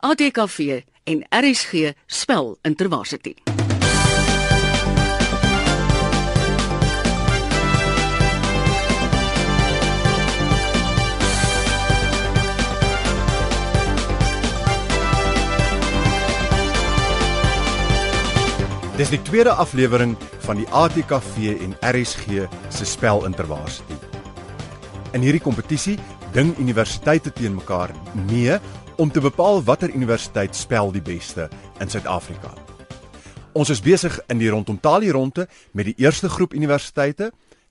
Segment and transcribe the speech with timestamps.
[0.00, 3.34] ATKV en RSG spel Intervarsity.
[18.96, 24.00] Dis die tweede aflewering van die ATKV en RSG se spel Intervarsity.
[25.12, 25.98] In hierdie kompetisie
[26.32, 27.92] ding universiteite teen mekaar
[28.30, 28.56] mee
[29.00, 31.46] om te bepaal watter universiteit spel die beste
[31.80, 32.50] in Suid-Afrika.
[33.56, 37.30] Ons is besig in die rondom Talie ronde met die eerste groep universiteite.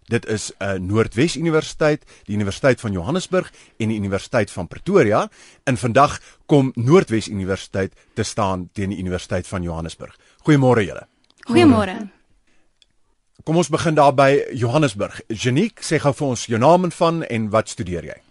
[0.10, 5.30] Dit is 'n uh, Noordwes Universiteit, die Universiteit van Johannesburg en die Universiteit van Pretoria.
[5.64, 10.18] En vandag kom Noordwes Universiteit te staan teen die Universiteit van Johannesburg.
[10.42, 11.08] Goeiemôre julle.
[11.46, 12.10] Goeiemôre.
[13.44, 15.22] Kom ons begin daar by Johannesburg.
[15.28, 18.29] Janiek, sê gou vir ons jou naam en van en wat studeer jy?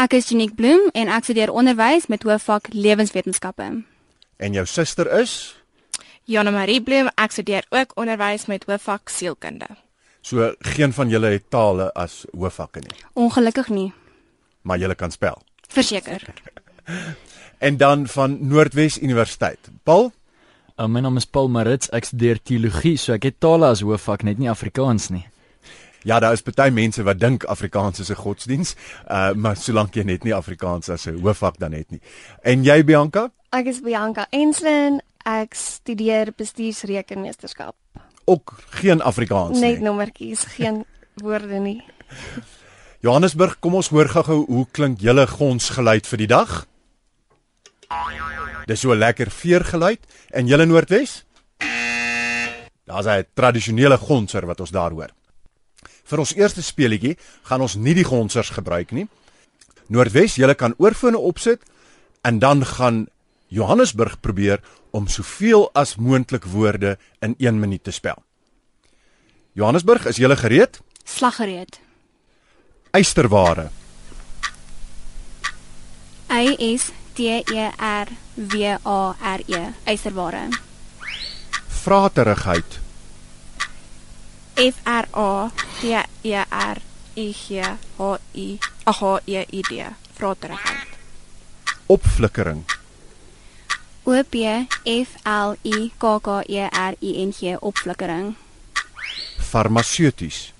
[0.00, 3.66] Ek is Unique Bloem en ek studeer onderwys met hoofvak lewenswetenskappe.
[4.40, 5.34] En jou suster is?
[6.30, 9.68] Jana Marie Bloem, ek studeer ook onderwys met hoofvak sielkunde.
[10.24, 13.92] So geen van julle het tale as hoofvakke nie, Ongelukkig nie.
[14.62, 15.40] maar julle kan spel.
[15.68, 16.24] Verseker.
[17.60, 19.58] En dan van Noordwes Universiteit.
[19.84, 20.12] Paul,
[20.80, 21.90] Uh, my naam is Paul Marits.
[21.92, 25.26] Ek studeer teologie, so ek het tale as hoofvak, net nie Afrikaans nie.
[26.02, 28.74] Ja, daar is baie mense wat dink Afrikaans is 'n godsdiens,
[29.10, 32.00] uh, maar solank jy net nie Afrikaans as 'n hoofvak dan het nie.
[32.42, 33.30] En jy Bianca?
[33.50, 35.00] Ek is Bianca Enslin.
[35.24, 37.74] Ek studeer bestuursrekenmeesterskap.
[38.24, 39.84] Ook geen Afrikaans Net nie.
[39.84, 40.84] nommertjies, geen
[41.24, 41.82] woorde nie.
[43.00, 46.66] Johannesburg, kom ons hoor gou-gou hoe klink julle gonsgeluid vir die dag?
[48.66, 51.24] Dis so 'n lekker veergeluid en julle Noordwes?
[52.84, 55.10] Daar's 'n tradisionele gonser wat ons daar hoor.
[56.10, 57.16] Vir ons eerste speletjie
[57.48, 59.06] gaan ons nie die gonsers gebruik nie.
[59.90, 61.62] Noordwes, julle kan oorfone opsit
[62.26, 63.06] en dan gaan
[63.50, 64.62] Johannesburg probeer
[64.94, 68.18] om soveel as moontlik woorde in 1 minuut te spel.
[69.58, 70.78] Johannesburg, is julle gereed?
[71.04, 71.80] Slaggereed.
[72.94, 73.70] Eysterware,
[76.30, 79.72] Y S T E R W A R E.
[79.84, 80.48] Eysterware.
[81.80, 82.80] vraterigheid,
[84.60, 85.50] F R A
[85.80, 85.88] T
[86.22, 86.76] E R
[87.16, 87.78] I G H
[88.34, 89.86] I H E I D.
[90.18, 90.88] Vraterigheid.
[91.88, 92.64] opflikkering,
[94.06, 94.46] O P
[94.84, 98.36] F L I K K E R I N G opflikkering.
[99.52, 100.52] farmaseuties,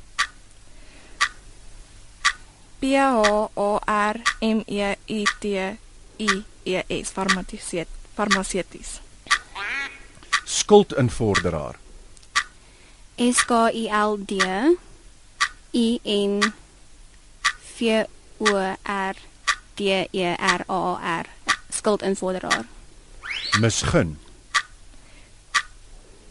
[2.80, 2.98] P H
[3.56, 7.12] A R M E I T I E S.
[7.12, 7.88] Farmaseut.
[8.16, 9.00] Farmaseuties.
[10.44, 11.74] skuldinvorderaar,
[13.20, 14.40] S K I L D
[15.72, 16.40] I N
[17.76, 18.04] V
[18.40, 19.14] O R
[19.76, 21.26] D E R A R.
[21.68, 22.64] Skuldinvorderaar.
[23.60, 24.18] misgun,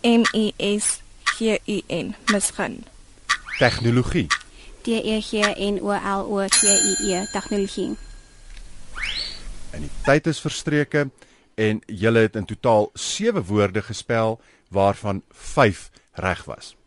[0.03, 1.01] M I S
[1.37, 2.15] G U N.
[2.31, 2.83] Misgun.
[3.59, 4.27] tegnologie,
[4.81, 7.97] T E G N O L O T I E tegnologie.
[9.71, 11.09] en die tyd is verstreke
[11.55, 16.78] en julle het in totaal 7 woorde gespel waarvan 5 reg was.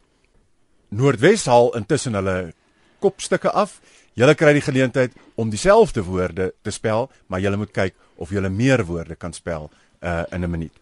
[0.92, 2.52] Noordwes haal intussen hulle
[3.00, 3.80] kopstukke af.
[4.14, 8.50] Julle kry die geleentheid om dieselfde woorde te spel, maar julle moet kyk of julle
[8.52, 9.70] meer woorde kan spel
[10.02, 10.76] uh in 'n minuut.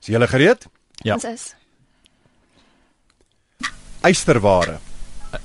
[0.00, 0.66] Is julle gereed?
[1.04, 1.14] Ja.
[1.14, 1.54] Ons is
[4.04, 4.78] Eysterware,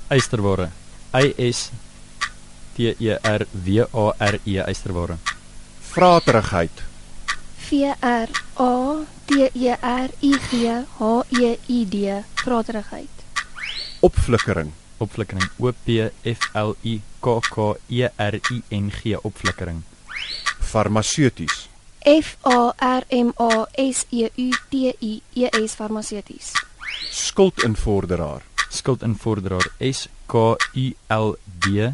[0.08, 0.68] Eysterware.
[1.12, 1.70] Y S
[2.76, 5.16] T E R W A R E Eysterware.
[5.90, 6.70] vraterigheid,
[7.56, 12.24] V R A T E R I G H E I D.
[12.34, 13.19] Vraterigheid.
[14.02, 15.50] Opflikkering, Opflikkering.
[15.60, 19.82] O P F L I K K E R I N G opflikkering.
[20.60, 21.68] farmaseuties,
[22.04, 26.52] F A R M A S E U T I E S farmaseuties.
[27.10, 29.64] skuldinvorderaar, Skuldinvorderaar.
[29.80, 31.34] S K U L
[31.66, 31.92] D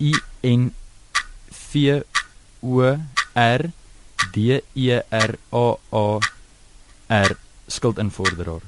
[0.00, 0.12] I
[0.42, 0.72] N
[1.74, 2.02] V
[2.62, 2.98] O
[3.34, 3.70] R
[4.34, 6.20] D E R A A
[7.08, 7.36] R
[7.68, 8.62] skuldinvorderaar.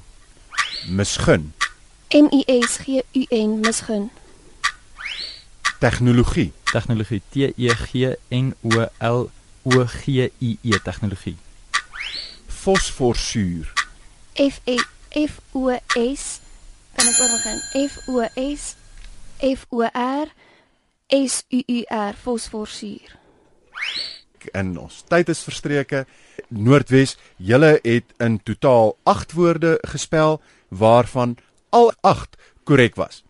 [0.88, 1.54] misgun,
[2.14, 4.10] M I S G U N misgun.
[5.78, 9.30] tegnologie, Tegnologie T E G N O L
[9.64, 11.36] O G I E tegnologie.
[12.46, 13.72] fosforsuur,
[14.34, 14.76] F E
[15.08, 16.40] F O S
[16.94, 17.60] kan ek oorbegin?
[17.88, 18.76] F O S
[19.40, 20.28] F O R
[21.08, 23.16] S U U R fosforsuur.
[24.52, 26.04] in ons tyd is verstreke.
[26.48, 31.38] Noordwes, julle het in totaal 8 woorde gespel waarvan
[31.72, 33.22] al 8 korrek was.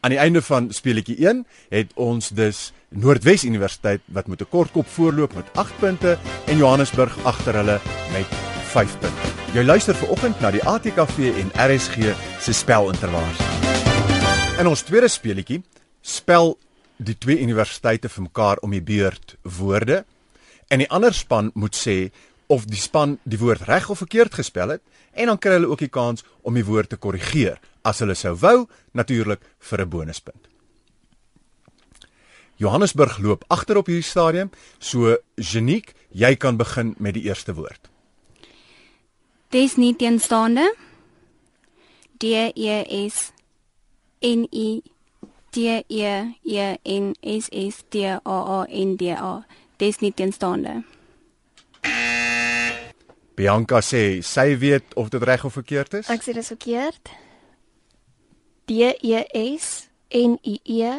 [0.00, 4.70] Aan die einde van speletjie 1 het ons dus Noordwes Universiteit wat met 'n kort
[4.72, 7.80] kop voorloop met 8 punte en Johannesburg agter hulle
[8.12, 8.26] met
[8.70, 9.26] 5 punte.
[9.54, 13.38] Jy luister vanoggend na die ATKV en RSG se spelinterwaars.
[14.58, 15.62] In ons tweede speletjie
[16.00, 16.58] spel
[16.96, 20.04] die twee universiteite vir mekaar om die beurt woorde
[20.68, 22.10] en die ander span moet sê
[22.46, 24.82] of die span die woord reg of verkeerd gespel het
[25.12, 28.34] en dan kry hulle ook die kans om die woord te korrigeer as hulle sou
[28.42, 30.48] wou natuurlik vir 'n bonuspunt.
[32.56, 37.90] Johannesburg loop agter op hierdie stadium, so Geniek, jy kan begin met die eerste woord.
[39.52, 40.74] Dis nie teenstaande.
[42.18, 43.32] D E S
[44.24, 44.82] N I
[45.52, 49.46] D E E N S S T A A N D A.
[49.76, 50.82] Dis nie teenstaande.
[53.36, 56.08] Bianca sê sy weet of dit reg of verkeerd is.
[56.08, 57.12] Ek sê dis verkeerd.
[58.66, 60.92] D E S N I E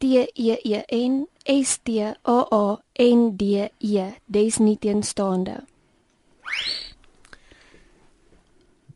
[0.00, 2.64] T E E N S T A A
[2.98, 4.06] N D E.
[4.26, 5.60] Dis nie teenstaande.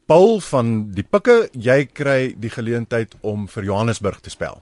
[0.05, 4.59] Paul van die Pikke, jy kry die geleentheid om vir Johannesburg te spel.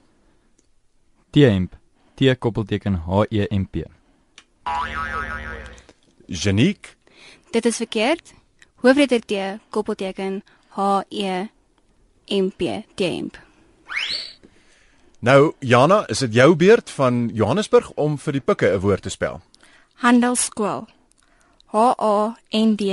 [1.35, 1.75] T-hemp.
[2.15, 3.83] T koppelteken H E M P.
[6.29, 6.93] Geniek,
[7.53, 8.33] Dit is verkeerd.
[8.81, 9.33] Hoofletter T
[9.69, 11.45] koppelteken H E
[12.27, 13.37] M P temp.
[15.19, 19.09] nou Jana, is dit jou beurt van Johannesburg om vir die Pikke 'n woord te
[19.09, 19.41] spel?
[19.93, 20.87] Handelsskool.
[21.65, 22.83] H A N D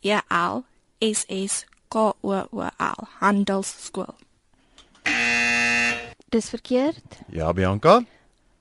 [0.00, 0.64] E L
[1.00, 3.08] S S K O O L.
[3.20, 4.14] Handelsskool.
[6.28, 7.18] Dis verkeerd.
[7.28, 8.00] Ja, Bianca.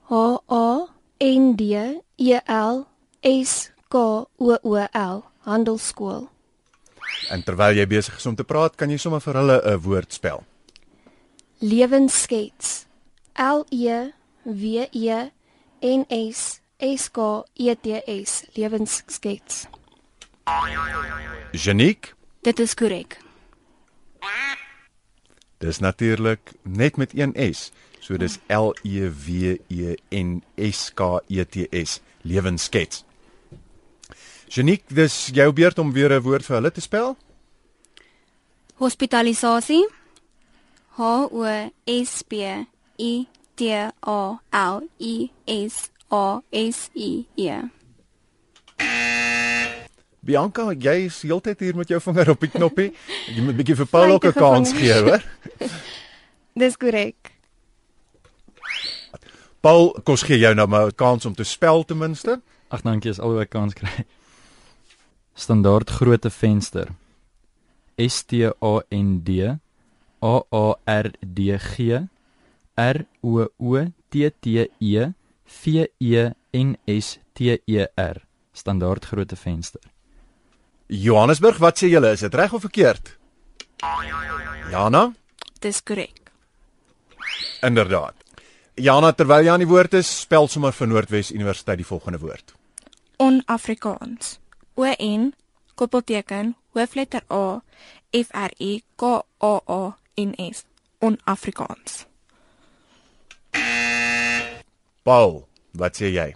[0.10, 0.88] H A
[1.18, 1.62] N D
[2.16, 2.88] E L
[3.22, 3.98] S K
[4.38, 5.24] O O L.
[5.46, 6.28] Handelsskool.
[7.30, 10.14] En terwyl jy besig is om te praat, kan jy sommer vir hulle 'n woord
[10.14, 10.44] spel.
[11.62, 12.86] Lewensskets.
[13.38, 14.12] L E
[14.46, 15.30] W E
[15.82, 18.44] N S S K E T S.
[18.56, 19.66] Lewensskets.
[21.54, 23.18] Geniek, Dit is korrek.
[25.58, 27.72] dis natuurlik net met een S.
[28.00, 33.05] So dis L E W E N S K E T S, lewensskets.
[34.48, 37.18] Geniek, dis jou beurt om weer 'n woord vir hulle te spel.
[38.76, 39.88] Hospitalisasie.
[40.96, 41.02] H
[41.32, 41.44] O
[41.86, 42.34] S P
[42.98, 43.62] I T
[44.02, 47.52] A L I S A S I E.
[50.26, 52.90] Bianca, jy is heeltyd hier met jou vinger op die knoppie.
[53.36, 55.22] Jy moet 'n bietjie vir Paul ook 'n kans gee, hoor.
[56.62, 57.36] Dis korrek.
[59.62, 62.42] Paul, kos gee jou nou maar 'n kans om te spel ten minste.
[62.70, 64.06] Ag dankie as albei kans kry.
[65.36, 66.94] Standaard grootte venster.
[67.98, 69.44] S T A N D
[70.22, 72.00] A A R D G
[72.76, 75.14] R O O T T E
[75.64, 78.22] V E N S T E R.
[78.54, 79.82] Standaard grootte venster.
[80.88, 82.14] Johannesburg, wat sê julle?
[82.14, 83.18] Is dit reg of verkeerd?
[84.72, 85.10] Jana?
[85.60, 86.32] Dis korrek.
[87.66, 88.16] Inderdaad.
[88.76, 92.54] Jana, terwyl jy aan die woord is, spel sommer vir Noordwes Universiteit die volgende woord.
[93.24, 94.38] On-Afrikaans.
[94.38, 94.45] O
[94.78, 95.34] N
[95.76, 97.62] koppelteken hoofletter A
[98.12, 100.66] F R I K A A N S.
[101.00, 102.06] On-Afrikaans.
[105.04, 106.36] Paul, wat sê jy?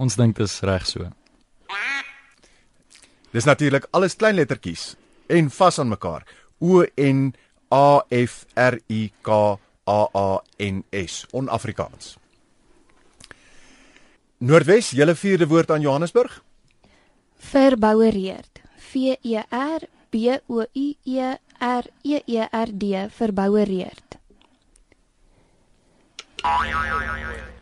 [0.00, 1.10] Ons dink dit is reg so.
[3.32, 4.94] Dis natuurlik alles klein lettertjies
[5.26, 6.24] en vas aan mekaar.
[6.60, 7.34] O N
[7.70, 12.16] A F R I K A A N S, on-Afrikaans.
[14.38, 16.42] Noordwes, julle vierde woord aan Johannesburg?
[17.50, 18.60] Verbouereerd.
[18.92, 19.80] V E R
[20.10, 23.08] B O U E R E E R D.
[23.08, 24.18] Verbouereerd.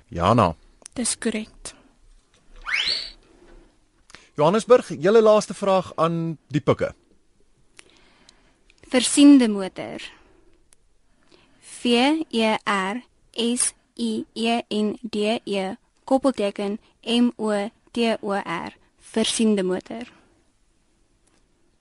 [0.09, 0.55] Jana.
[0.93, 1.75] Dis korrek.
[4.35, 6.95] Johannesburg, julle laaste vraag aan die pikke.
[8.89, 10.01] Versiende motor.
[11.61, 11.85] V
[12.31, 13.03] E R
[13.37, 18.80] S I E N D E koppelteken M O T O R.
[19.11, 20.07] Versiende motor.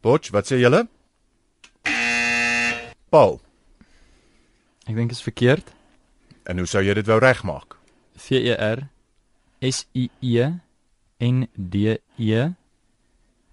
[0.02, 0.86] Potch, wat sê julle?
[3.10, 3.40] Paul,
[4.90, 5.68] Ek dink dit is verkeerd.
[6.50, 7.76] en hoe sou jy dit wou regmaak?
[8.18, 8.80] V E R
[9.62, 10.48] S I E
[11.22, 12.48] N D E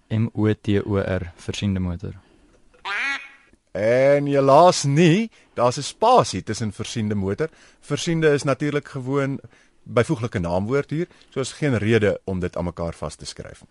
[0.09, 2.15] M O T O R versiende motor.
[3.77, 7.49] En helaas nie, daar's 'n spasie tussen versiende motor.
[7.81, 9.39] Versiende is natuurlik gewoon
[9.87, 13.63] byvoeglike naamwoord hier, so is geen rede om dit aan mekaar vas te skryf.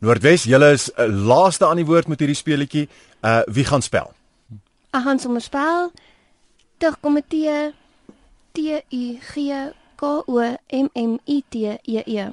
[0.00, 2.86] Noordwes, julle is uh, laaste aan die woord met hierdie speletjie.
[3.20, 4.12] Uh wie gaan spel?
[4.96, 5.90] Ek gaan sommer spel
[6.80, 7.72] Tugkomitee
[8.56, 8.58] T
[8.90, 9.44] U G
[10.00, 10.40] K O
[10.72, 11.54] M M I T
[11.84, 12.24] E E.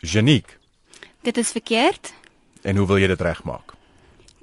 [0.00, 0.58] Janiek,
[1.22, 2.12] Dit is verkeerd.
[2.62, 3.72] en hoe wil jy dit regmaak?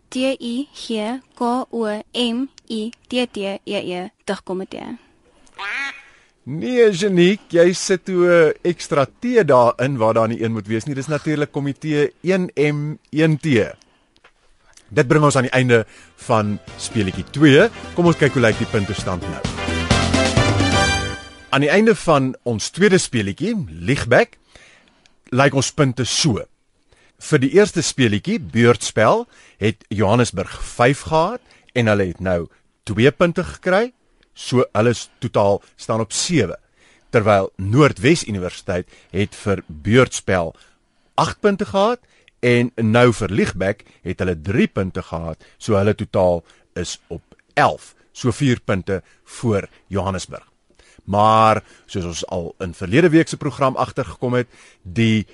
[0.08, 4.98] T I G K O M I T T E E tugkomitee.
[6.42, 10.86] Nee, Janiek, jy sit toe 'n ekstra T daarin waar daar nie een moet wees
[10.86, 10.96] nie.
[10.96, 13.76] Dis natuurlik komitee 1M1T.
[14.90, 17.70] Dit bring ons aan die einde van speletjie 2.
[17.94, 19.42] Kom ons kyk hoe lyk die puntestand nou.
[21.52, 24.38] Aan die einde van ons tweede speletjie, Liegback,
[25.30, 26.42] lyk ons punte so.
[27.20, 29.28] Vir die eerste speletjie, beurtspel,
[29.60, 31.42] het Johannesburg 5 gehad
[31.74, 32.48] en hulle het nou
[32.84, 33.94] 2 punte gekry.
[34.34, 36.58] So hulle is totaal staan op 7.
[37.12, 40.54] Terwyl Noordwes Universiteit het vir beurtspel
[41.20, 42.00] 8 punte gehad
[42.40, 45.38] en nou vir Liegback het hulle 3 punte gehad.
[45.58, 46.44] So hulle totaal
[46.80, 47.22] is op
[47.54, 47.94] 11.
[48.12, 49.02] So 4 punte
[49.40, 50.48] voor Johannesburg.
[51.04, 54.50] Maar soos ons al in verlede week se program agtergekom het,
[54.82, 55.28] die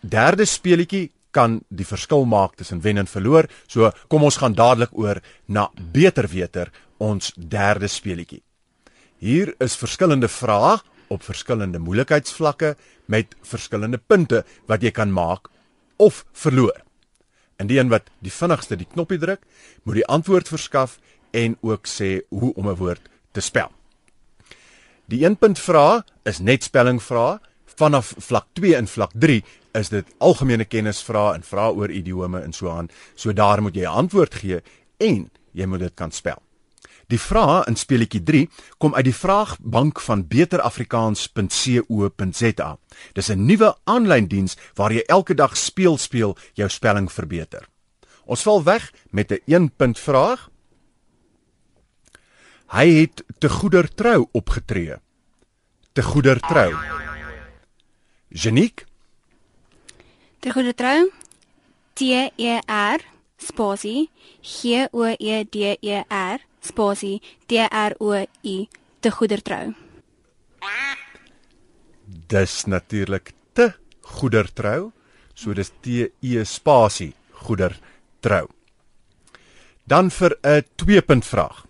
[0.00, 3.48] derde speletjie kan die verskil maak tussen wen en verloor.
[3.66, 8.42] So kom ons gaan dadelik oor na beter weter ons derde speletjie.
[9.18, 10.78] Hier is verskillende vrae
[11.08, 12.74] op verskillende moeilikheidsvlakke
[13.06, 15.48] met verskillende punte wat jy kan maak
[15.96, 16.84] of verloor.
[17.58, 19.42] En die een wat die vinnigste die knoppie druk,
[19.82, 20.98] moet die antwoord verskaf
[21.34, 23.72] en ook sê hoe om 'n woord te spel.
[25.08, 27.38] Die 1 punt vrae is net spelling vrae.
[27.64, 32.40] Vanaf vlak 2 en vlak 3 is dit algemene kennis vrae en vrae oor idiome
[32.40, 32.90] en so aan.
[33.14, 34.60] So daar moet jy antwoord gee
[34.96, 36.42] en jy moet dit kan spel.
[37.08, 38.48] Die vrae in speletjie 3
[38.78, 42.78] kom uit die vraagbank van beterafrikaans.co.za.
[43.12, 47.68] Dis 'n nuwe aanlyn diens waar jy elke dag speel speel jou spelling verbeter.
[48.24, 50.50] Ons val weg met 'n 1 punt vraag.
[52.68, 54.96] Hy het te goeder trou opgetree.
[55.92, 56.74] Te goeder trou.
[58.28, 58.86] Janiek,
[60.38, 61.10] Te goeie trou.
[61.98, 63.00] T E R
[63.36, 64.10] spasie
[64.40, 68.68] G O E D E R spasie T R O I
[69.00, 69.74] te goeie trou.
[72.28, 74.92] dis natuurlik te goeder trou.
[75.34, 77.76] So dis T E spasie goeder
[78.20, 78.48] trou.
[79.86, 81.66] Dan vir 'n 2 punt vraag.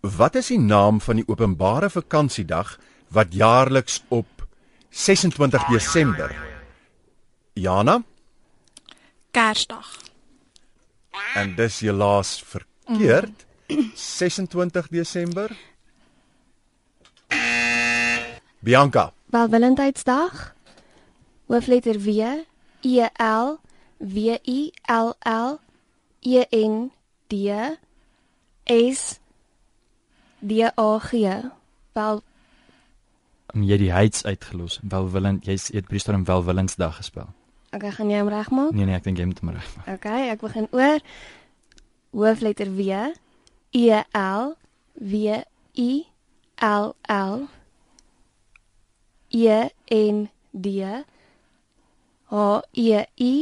[0.00, 4.26] Wat is die naam van die openbare vakansiedag wat jaarliks op
[4.90, 6.34] 26 Desember?
[7.54, 8.02] Jana,
[9.30, 10.11] Kersdag.
[11.34, 13.46] En dis helaas verkeerd.
[13.94, 15.56] 26 Desember.
[18.60, 20.54] Bianca, Welwillendheidsdag.
[21.46, 22.44] Hoofletter W
[22.82, 23.58] E L
[23.98, 25.58] W I L L
[26.20, 26.92] E N
[27.28, 27.34] D
[28.64, 29.18] S
[30.38, 31.12] D A G.
[31.92, 32.22] Wel
[33.52, 34.78] Om jy die heids uitgelos.
[34.82, 37.28] Welwillend, jy's jy het by die stadium welwillensdag gespel.
[37.72, 38.74] Ek gaan jy hom regmaak.
[38.76, 39.88] Nee nee, ek dink jy moet hom reg maak.
[39.96, 41.00] Okay, ek begin oor
[42.12, 43.12] hoofletter W
[43.72, 44.52] E L
[45.00, 45.38] W
[45.80, 45.90] I
[46.60, 47.46] L L
[49.32, 50.84] E N D
[52.28, 53.34] H E I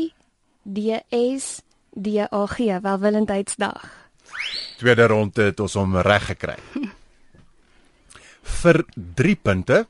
[0.62, 3.82] D S D A G Welwillendheidsdag.
[4.78, 6.56] tweede ronde het ons hom reg gekry.
[8.62, 9.86] Vir 3 punte.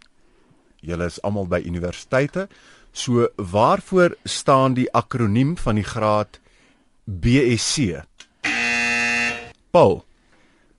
[0.81, 2.49] Julle is almal by universiteite.
[2.93, 6.41] So waarvoor staan die akroniem van die graad
[7.05, 8.03] BSc?
[9.71, 10.01] Paul,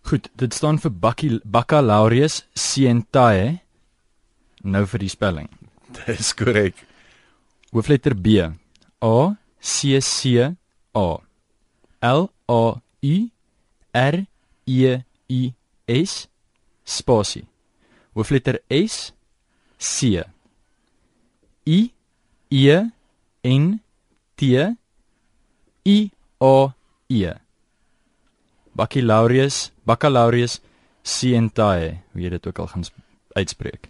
[0.09, 3.59] Goed, dit staan vir Bakkie Baccalaureus Scientiae.
[4.65, 5.49] Nou vir die spelling.
[6.07, 6.81] dis korrek.
[7.71, 8.41] Hoofletter B.
[9.01, 9.15] A
[9.61, 10.49] C C
[10.97, 11.07] A.
[12.01, 13.15] L A U
[13.93, 14.19] R
[14.65, 14.97] E
[15.29, 15.41] I
[15.87, 16.27] S
[16.83, 17.45] spasie.
[18.17, 19.13] Hoofletter S
[19.77, 20.25] C.
[21.69, 21.79] I
[22.51, 22.81] E
[23.47, 23.79] N
[24.35, 24.41] T
[25.87, 26.11] I
[26.43, 26.73] A
[27.09, 27.31] E.
[28.75, 30.59] Baccalaureus, Baccalaureus
[31.03, 33.01] Scientiae, hoe jy dit ook al gaan sp-
[33.35, 33.89] uitspreek.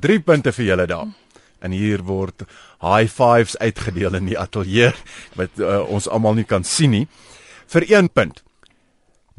[0.00, 1.08] 3 punte vir julle daar.
[1.60, 2.44] En hier word
[2.80, 4.92] high fives uitgedeel in die ateljee
[5.36, 7.06] wat uh, ons almal nie kan sien nie.
[7.68, 8.42] Vir 1 punt.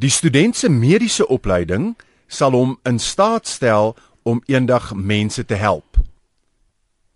[0.02, 1.96] Die student se mediese opleiding
[2.32, 5.91] sal hom in staat stel om eendag mense te help.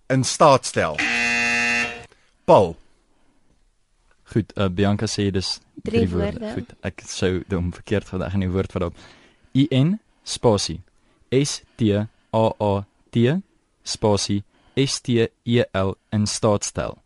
[0.08, 0.98] In staat stel.
[2.46, 2.76] Paul,
[4.34, 6.50] Goed, uh, Bianca sê dis Drie woorde.
[6.56, 9.04] Goed, ek sou hom verkeerd ek gaan die woord wat op
[9.54, 10.82] I N spasie
[11.30, 12.74] S T A A
[13.14, 13.38] T
[13.86, 14.42] spasie
[14.82, 16.98] S T E L in staat stel.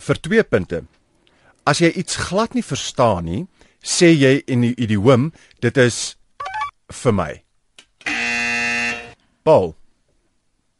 [0.00, 0.84] vir 2 punte.
[1.68, 3.42] As jy iets glad nie verstaan nie,
[3.84, 6.16] sê jy in die idioom dit is
[7.02, 7.32] vir my.
[9.44, 9.74] Paul,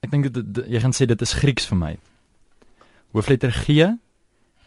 [0.00, 1.90] Ek dink dit, jy gaan sê dit is Grieks vir my.
[3.12, 3.84] Hoofletter G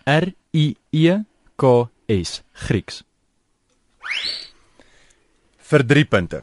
[0.05, 1.15] R I E
[1.57, 1.71] K
[2.13, 3.01] S Grieks.
[5.73, 6.39] vir 3 punte.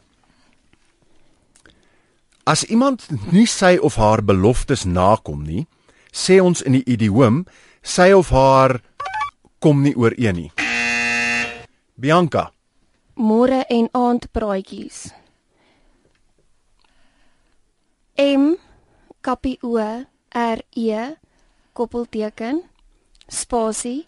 [2.51, 5.69] As iemand nie sy of haar beloftes nakom nie,
[6.11, 7.45] sê ons in die idioom
[7.83, 8.81] sy of haar
[9.63, 10.51] kom nie ooreen nie.
[11.95, 12.51] Bianca,
[13.15, 15.13] Môre en aand praatjies.
[18.19, 18.57] M
[19.21, 21.17] kappie O R E
[21.73, 22.63] koppelteken
[23.29, 24.07] spasie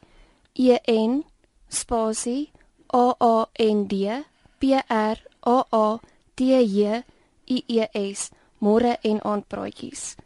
[0.55, 1.23] E N
[1.69, 2.51] spasie
[2.93, 4.25] A A N D
[4.59, 5.99] P R A A
[6.37, 7.03] T J
[7.47, 10.17] I E S môre en aand praatjies.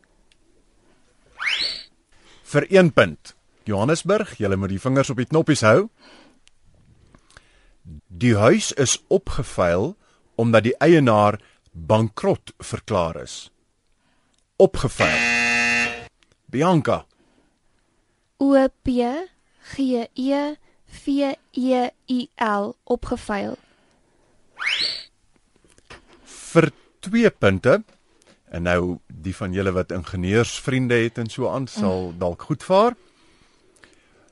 [2.47, 3.35] vir 1 punt.
[3.67, 5.89] Johannesburg, jy moet die vingers op die knoppies hou.
[8.09, 9.95] Die huis is opgeveil
[10.39, 11.41] omdat die eienaar
[11.73, 13.51] bankrot verklaar is.
[14.59, 16.07] Opgeveil.
[16.47, 17.05] Bianca,
[18.39, 18.91] O P
[19.75, 23.57] G E V E I L opgeveil.
[26.25, 26.71] vir
[27.01, 27.83] 2 punte.
[28.49, 32.97] En nou die van julle wat ingenieursvriende het en so aan sal dalk goed vaar.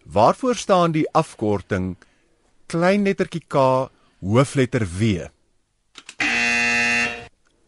[0.04, 1.96] Waarvoor staan die afkorting
[2.66, 3.88] klein lettertjie K
[4.20, 5.28] hoofletter W?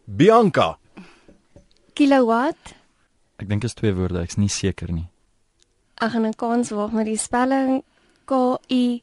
[0.05, 0.79] Bianca,
[1.97, 2.75] Kilowatt.
[3.41, 5.07] Ek dink is twee woorde, ek's nie seker nie.
[5.97, 7.83] Ek gaan 'n kans waag met die spelling
[8.29, 9.03] K I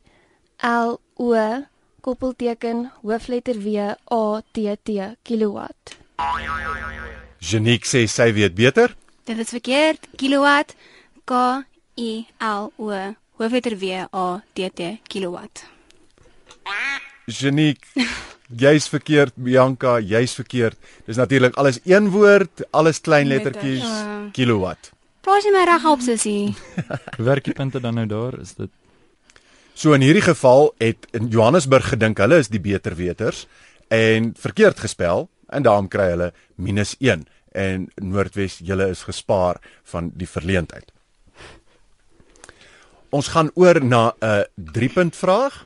[0.62, 1.34] L O
[2.06, 5.98] koppelteken hoofletter W A T T kilowatt.
[7.42, 8.96] Janiek sê sy weet beter.
[9.26, 10.08] Dit is verkeerd.
[10.16, 10.76] Kilowatt
[11.26, 11.66] K
[11.98, 12.90] I L O
[13.40, 15.66] hoofletter W A T T kilowatt.
[17.26, 17.86] Janiek,
[18.60, 20.78] jy's verkeerd, Bianca, jy's verkeerd.
[21.08, 24.30] Dis natuurlik alles een woord, alles klein lettertjies, Ja.
[24.36, 24.92] kilowatt.
[25.24, 26.56] Plaas jy my reg op sussie?
[27.30, 28.40] Werk die punte dan nou daar?
[28.42, 28.70] Is dit
[29.76, 33.48] So in hierdie geval het in Johannesburg gedink hulle is die beter weters
[33.90, 36.28] en verkeerd gespel en daarom kry hulle
[36.62, 37.24] minus 1
[37.58, 39.58] en Noordwes julle is gespaar
[39.90, 40.92] van die verleentheid.
[43.10, 45.66] Ons gaan oor na 'n 3 punt vraag.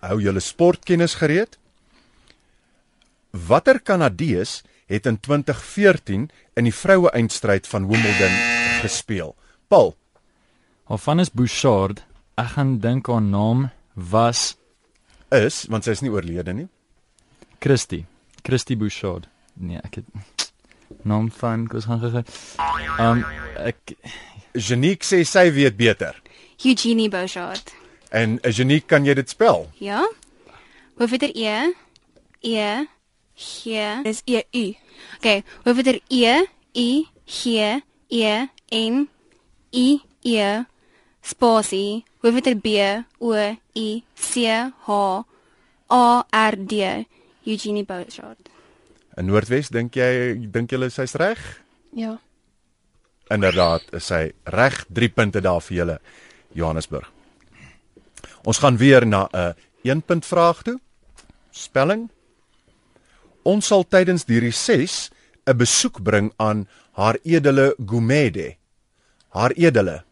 [0.00, 1.58] Hou julle sportkennis gereed?
[3.30, 8.32] Watter Kanadees het in 2014 in die vroue eindstryd van Wimbledon
[8.80, 9.34] gespeel?
[9.68, 9.94] Paul,
[11.20, 12.02] is Bouchard.
[12.40, 14.56] Ek gaan dink haar naam was
[15.30, 16.68] is want sy is nie oorlede nie.
[17.60, 18.06] Christy.
[18.42, 19.28] Christy Bouchard.
[19.54, 20.48] Nee, ek het
[21.06, 22.24] naam van kos gaan gege.
[22.98, 23.22] Um
[23.60, 23.94] ek
[24.56, 26.16] Janiek sê sy weet beter.
[26.64, 27.76] Eugenie Bouchard.
[28.10, 29.68] En Janiek, kan jy dit spel?
[29.78, 30.02] Ja?
[30.98, 31.70] Hoofletter E
[32.42, 32.86] E
[33.38, 34.64] G Dis E U.
[35.18, 36.34] Okay, hoofletter E
[36.74, 36.90] I
[37.24, 38.32] G E
[38.70, 39.06] N
[39.72, 40.48] I E
[41.22, 42.82] spasie hoofletter B
[43.20, 43.34] O
[43.74, 44.46] I C
[44.86, 44.90] H
[45.88, 47.06] A R D
[47.46, 48.50] Eugenie Bouchard.
[49.16, 51.38] In Noordwes dink jy dink julle sy's reg?
[51.94, 52.16] Ja.
[53.30, 55.98] Inderdaad, is sy reg 3 punte daar vir julle
[56.58, 57.06] Johannesburg.
[58.44, 60.80] Ons gaan weer na 'n 1 punt vraag toe.
[61.50, 62.10] Spelling.
[63.42, 65.10] Ons sal tydens die reses
[65.46, 68.56] 'n besoek bring aan haar edele Gumede.
[69.28, 70.04] Haar edele.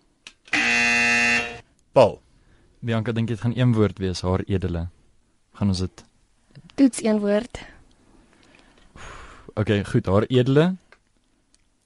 [1.93, 2.21] Paul.
[2.81, 4.89] Bianca dink dit gaan een woord wees, haar edele.
[5.53, 6.05] Gaan ons dit
[6.75, 7.59] Toets een woord.
[9.55, 10.77] Okay, goed, haar edele.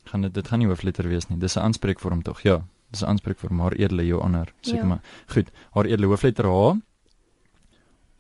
[0.05, 1.39] Gaan dit dit gaan nie hoofletter wees nie.
[1.39, 2.43] Dis 'n aanspreekvorm tog?
[2.43, 3.61] Ja, dis 'n aanspreekvorm.
[3.61, 4.53] Haar edele, jou honor.
[4.61, 4.87] Seker Ja.
[4.87, 5.01] maar.
[5.27, 6.77] Goed, haar edele hoofletter H.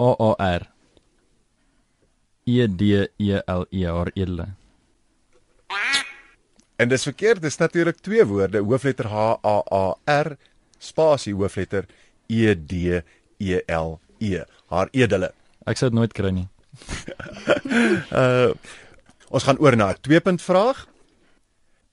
[0.02, 0.62] A A R.
[2.46, 2.82] E D
[3.18, 4.48] E L E haar edele.
[6.76, 10.36] En dis verkeerd, dis natuurlik twee woorde, hoofletter H A A R
[10.78, 11.86] spasie hoofletter
[12.26, 13.02] E D
[13.38, 14.42] E L E.
[14.66, 15.32] Haar edele.
[15.66, 16.48] Ek sou dit nooit kry nie.
[18.12, 18.50] Uh
[19.32, 20.86] ons gaan oor na 'n twee punt vraag.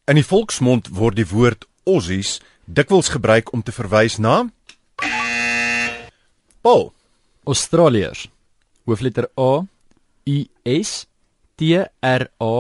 [0.07, 4.45] In die volksmond word die woord Aussies dikwels gebruik om te verwys na
[6.61, 6.91] Paul.
[7.47, 8.27] Australiërs.
[8.85, 9.65] Hoofletter A
[10.25, 11.07] U S
[11.57, 11.71] T
[12.05, 12.55] R A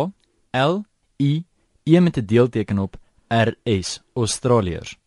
[0.57, 0.81] L
[1.19, 1.43] I
[1.85, 4.01] E met 'n deelteken op R S.
[4.15, 4.97] Australiërs.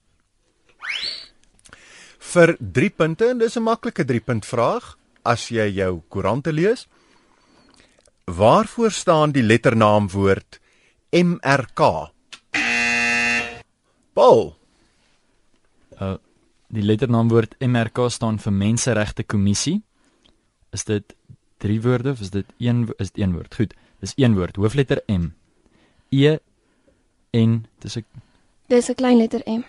[2.18, 6.86] Vir 3 punte en dis 'n maklike 3 punt vraag as jy jou koerante lees.
[8.24, 10.60] Waarvoor staan die letternaamwoord
[11.10, 12.12] MRK?
[14.12, 14.56] Paul,
[16.02, 16.18] Uh
[16.72, 19.82] die letternaamwoord MRK staan vir Menseregte Kommissie.
[20.72, 21.14] Is dit
[21.60, 23.54] drie woorde of is dit een is dit een woord?
[23.54, 25.26] Goed, dis een woord, hoofletter M.
[26.08, 26.38] E
[27.30, 28.04] en dis 'n
[28.68, 29.64] Dis 'n klein letter M.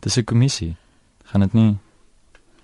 [0.00, 0.76] dis 'n kommissie.
[1.24, 1.76] Gaan dit nie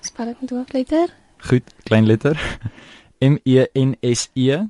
[0.01, 1.09] Spel dit met hoofletter?
[1.39, 2.59] goed, klein letter.
[3.21, 4.69] M E N S E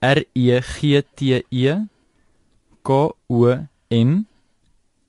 [0.00, 1.74] R E G T E
[2.82, 2.90] K
[3.28, 4.26] O M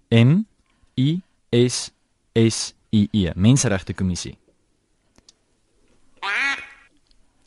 [0.10, 0.46] M
[0.98, 1.92] I S
[2.34, 3.32] S I E.
[3.36, 4.38] Menseregte Kommissie.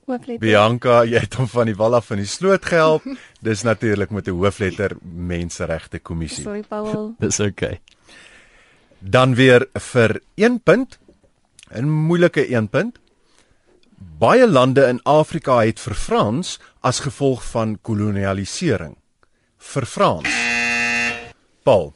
[0.06, 0.40] Hoofletter.
[0.42, 3.06] Bianca, jy het hom van die wal af in die sloot gehelp.
[3.46, 6.44] Dis natuurlik met 'n hoofletter Menseregte Kommissie.
[6.44, 7.14] Sorry Paul.
[7.22, 7.80] Dis okay.
[8.98, 10.98] Dan weer vir 1 punt.
[11.70, 12.98] 'n Moeilike 1 punt.
[14.18, 18.96] Baie lande in Afrika het vir Frans as gevolg van kolonialisering.
[19.58, 20.28] Vir Frans.
[21.62, 21.94] Paul,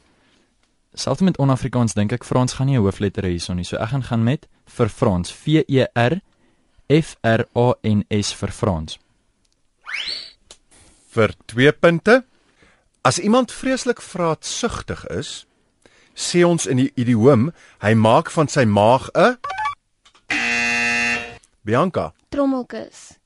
[0.97, 3.63] Selfs met on-Afrikaans dink ek Frans gaan nie 'n hoofletter hê hierson nie.
[3.63, 5.31] So ek gaan gaan met vir Frans.
[5.31, 6.21] V E R
[6.89, 8.97] F R A N S vir Frans.
[11.17, 12.23] vir 2 punte.
[13.01, 15.47] As iemand vreeslik vraatsugtig is,
[16.13, 19.37] sê ons in die idioom, hy maak van sy maag 'n
[21.63, 23.17] Bianca, Trommelkus.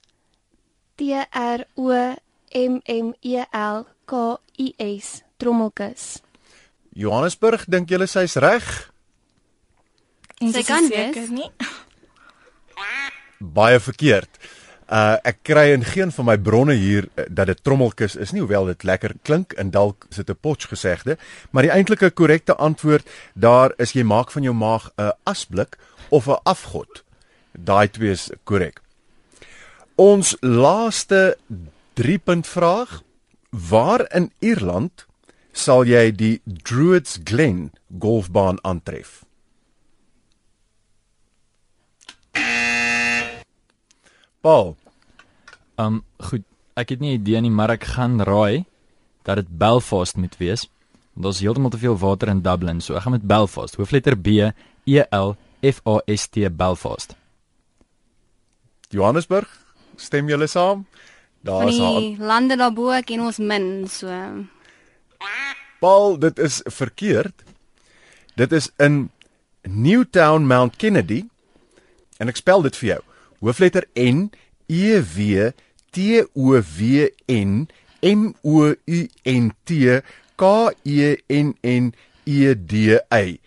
[0.95, 2.15] T R O
[2.51, 5.21] M M E L K U S.
[5.37, 6.21] Trommelkus.
[6.91, 8.65] Johannesburg, dink julle sy's reg?
[10.41, 11.47] Sy dis kan seker nie.
[13.57, 14.41] Baie verkeerd.
[14.91, 18.41] Uh ek kry in geen van my bronne hier uh, dat dit trommelkus is nie,
[18.43, 21.15] hoewel dit lekker klink en dalk is dit 'n potch gesegde,
[21.51, 25.77] maar die eintlike korrekte antwoord daar is jy maak van jou maag 'n asblik
[26.09, 27.03] of 'n afgod.
[27.53, 28.81] Daai twee is korrek.
[29.95, 31.37] Ons laaste
[31.93, 33.01] 3 punt vraag:
[33.49, 35.05] Waar in Ierland
[35.53, 39.23] sal jy die Druids Glen golfbaan aantref?
[44.41, 44.75] Paul,
[45.81, 46.43] Um goed,
[46.77, 48.65] ek het nie idee nie, maar ek gaan raai
[49.25, 50.67] dat dit Belfast moet wees.
[51.13, 53.75] Want daar's heeltemal te veel water in Dublin, so ek gaan met Belfast.
[53.79, 54.51] Hoofletter B
[54.85, 55.33] E L
[55.65, 57.15] F A S T Belfast.
[58.91, 59.47] Johannesburg,
[59.95, 60.85] stem julle saam?
[61.41, 61.99] Van Daar's haar.
[61.99, 64.07] die lande daarbo ken ons min, so
[65.81, 67.43] Paul, dit is verkeerd.
[68.37, 69.09] Dit is in
[69.65, 71.23] Newtown Mount Kennedy
[72.21, 72.99] en ek spel dit vir jou.
[73.41, 74.27] Hoofletter N
[74.69, 75.49] E W
[75.89, 77.65] T O W N
[78.05, 80.01] M O U N T
[80.37, 80.51] K
[80.85, 81.91] E N N
[82.29, 83.39] E D Y.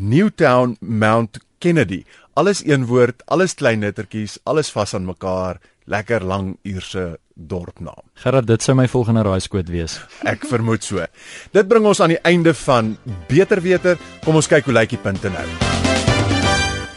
[0.00, 2.02] Newtown Mount Kennedy.
[2.32, 5.60] Alles een woord, alles klein lettertjies, alles vas aan mekaar.
[5.84, 8.04] Lekker lang uurse dorpnaam.
[8.24, 9.98] Gerard, dit sou my volgende raaiskoot wees.
[10.28, 11.04] Ek vermoed so.
[11.52, 12.96] Dit bring ons aan die einde van
[13.28, 14.00] beter weter.
[14.24, 15.46] Kom ons kyk hoe lyk die punte nou.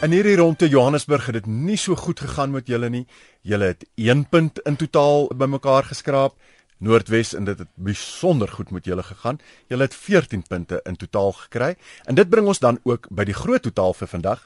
[0.04, 3.06] In hierdie ronde Johannesburg het dit nie so goed gegaan met julle nie.
[3.42, 6.36] Julle het 1 punt in totaal bymekaar geskraap.
[6.78, 9.40] Noordwes en dit het besonder goed met julle gegaan.
[9.72, 11.74] Julle het 14 punte in totaal gekry.
[12.04, 14.44] En dit bring ons dan ook by die groot totaal vir vandag.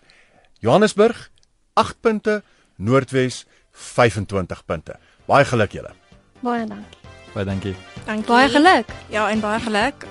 [0.62, 1.30] Johannesburg
[1.74, 2.42] 8 punte,
[2.76, 4.98] Noordwes 25 punte.
[5.30, 5.92] Baie geluk julle.
[6.42, 6.98] Baie dankie.
[7.34, 7.74] Baie dankie.
[8.06, 8.26] Dankie.
[8.26, 8.88] baie geluk.
[9.14, 10.06] Ja, en baie geluk.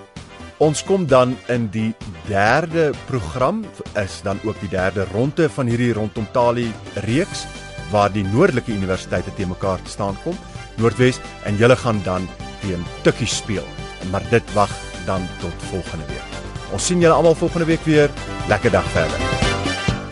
[0.63, 1.91] Ons kom dan in die
[2.27, 3.65] derde program
[3.99, 6.67] is dan ook die derde ronde van hierdie rondom Tali
[7.08, 7.45] reeks
[7.91, 10.38] waar die noordelike universiteite te mekaar te staan kom,
[10.79, 12.27] Noordwes en julle gaan dan
[12.62, 13.65] teen Tikkie speel.
[14.12, 14.71] Maar dit wag
[15.08, 16.39] dan tot volgende week.
[16.71, 18.12] Ons sien julle almal volgende week weer.
[18.47, 19.48] Lekker dag verder.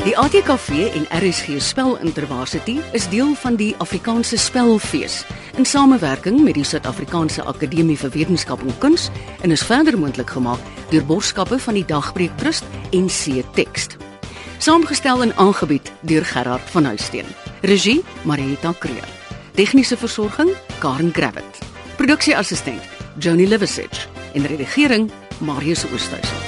[0.07, 5.25] Die ATKV en RSG Spelintervarsity is deel van die Afrikaanse Spelfees
[5.59, 9.09] in samewerking met die Suid-Afrikaanse Akademie vir Wetenskap en Kuns
[9.43, 12.63] en is verder moontlik gemaak deur borgskappe van die Dagbreek Trust
[12.95, 13.97] en C Tekst.
[14.63, 17.27] Saamgestel en aangebied deur Gerard van Huisteen.
[17.67, 19.11] Regie Marieta Kreer.
[19.59, 21.65] Tegniese versorging Karen Gravett.
[21.99, 25.11] Produksieassistent Joni Liversidge en redigering
[25.43, 26.46] Marius Oosthuizen.